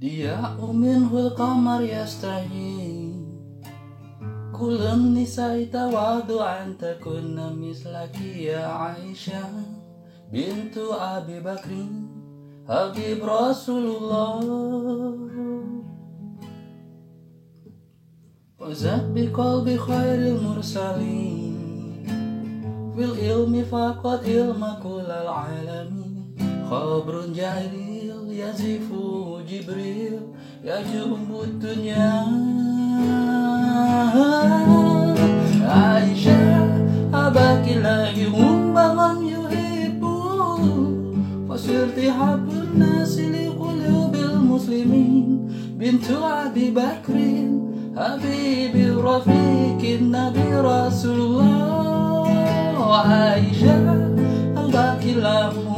Dia 0.00 0.56
minhu 0.58 1.30
al-qamar 1.30 1.82
yastahi 1.84 3.12
كل 4.62 4.82
النساء 4.82 5.64
تواضعا 5.64 6.72
تكن 6.78 7.36
مثلك 7.58 8.20
يا 8.20 8.66
عائشة 8.66 9.44
بنت 10.32 10.78
أبي 10.78 11.40
بكر 11.40 11.70
حبيب 12.68 13.24
رسول 13.24 13.86
الله 13.96 14.38
وزاد 18.60 19.14
بقلب 19.14 19.76
خير 19.76 20.18
المرسلين 20.34 21.56
في 22.94 23.04
العلم 23.04 23.64
فقد 23.64 24.24
علم 24.24 24.62
كل 24.82 25.10
العالمين 25.10 26.15
خبر 26.70 27.14
جليل 27.36 28.12
يزف 28.30 28.88
جبريل 29.50 30.18
يجوب 30.64 31.28
الدنيا 31.44 32.12
Aisyah 35.72 36.68
abaki 37.12 37.80
lagi 37.80 38.26
umbaman 38.28 39.24
yuhibu 39.24 40.14
Fasirti 41.48 42.12
habun 42.12 42.76
nasi 42.76 43.32
li 43.32 43.46
qulubil 43.56 44.36
muslimin 44.36 45.48
Bintu 45.80 46.20
Abi 46.20 46.68
Bakrin 46.76 47.50
Habibi 47.96 48.92
Rafiqin 48.92 50.12
Nabi 50.12 50.46
Rasulullah 50.60 52.28
Aisyah 53.32 53.80
abaki 54.52 55.16
lagi 55.16 55.75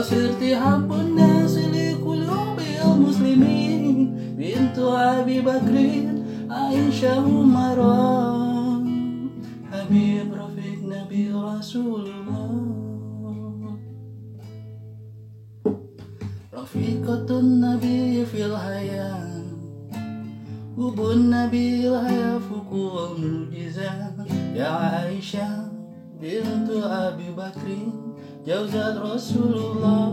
Habun 0.00 1.12
nasi 1.12 1.68
li 1.68 1.92
qulubil 2.00 2.88
muslimin 2.96 4.16
Bintu 4.32 4.88
Abi 4.88 5.44
Bakrin 5.44 6.24
Aisyah 6.48 7.20
Umarah 7.20 8.80
Habib 9.68 10.32
Rafiq 10.32 10.80
Nabi 10.88 11.28
Rasulullah. 11.28 12.48
Rafiqatun 16.48 17.60
Nabi 17.60 18.24
fil 18.24 18.56
hayah 18.56 19.20
Hubun 20.80 21.28
Nabi 21.28 21.84
fukul 22.48 23.20
mujizat 23.20 24.16
Ya 24.56 25.04
Aisyah 25.04 25.68
Bintu 26.16 26.88
Abi 26.88 27.28
Bakrin 28.39 28.45
Jauzat 28.45 28.95
Rasulullah 29.01 30.11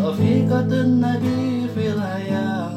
رفيقة 0.00 0.70
النبي 0.80 1.68
في 1.74 1.92
الحياة 1.92 2.72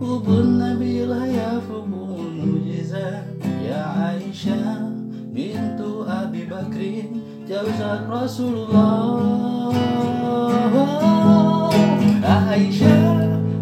حب 0.00 0.26
النبي 0.28 1.04
لا 1.04 1.24
يفهم 1.26 1.92
المعجزات 1.94 3.24
يا 3.68 3.82
عائشة 3.84 4.64
بنت 5.34 5.80
أبي 6.08 6.44
بكر 6.46 6.82
جوزت 7.48 8.02
رسول 8.10 8.54
الله 8.54 9.74
عائشة 12.24 12.98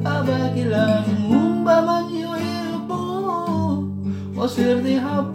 أباك 0.07 0.57
لهم 0.57 1.65
من 1.65 2.05
يحب 2.15 2.91
وصرت 4.37 4.87
حب 4.87 5.35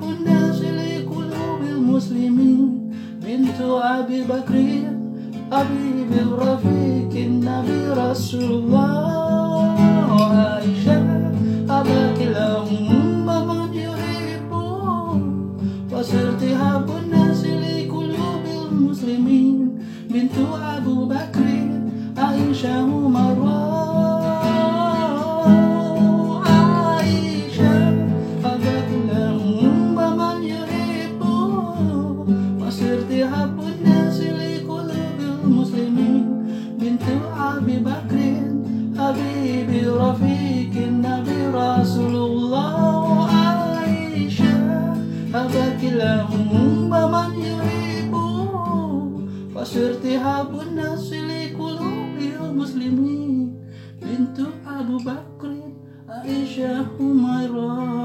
أبي 3.78 4.22
بكر 4.22 4.69
حبيب 5.53 6.12
الرفيق 6.12 7.12
النبي 7.27 7.81
رسول 8.00 8.50
الله 8.50 9.77
عائشة. 10.10 11.00
أباك 11.71 12.19
لهم 12.21 13.27
من 13.27 13.75
يحب 13.75 14.53
وصرت 15.93 16.43
حب 16.61 16.88
الناس 17.03 17.47
لقلوب 17.47 18.44
المسلمين. 18.72 19.78
بنت 20.11 20.37
أبو 20.77 21.05
بكر 21.05 21.49
عائشة 22.19 23.01
بكر 37.81 38.18
حبيبي 38.97 39.88
رفيق 39.88 40.73
النبي 40.88 41.47
رسول 41.53 42.16
الله 42.16 43.29
عائشة 43.29 44.57
أباك 45.35 45.84
لهم 45.84 46.90
من 46.90 47.40
يحب 47.40 48.13
فصرت 49.56 50.06
حب 50.07 50.59
الناس 50.62 51.13
لقلوب 51.13 52.18
المسلمين 52.41 53.56
بنت 54.01 54.40
أبو 54.68 54.97
بكر 54.97 55.57
عائشة 56.09 56.85
حميرة 56.97 57.97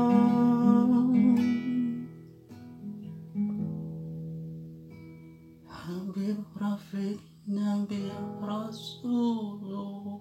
Habib 5.83 6.39
Rafiq 6.61 7.19
Nabi 7.48 8.12
Rasulullah 8.44 10.20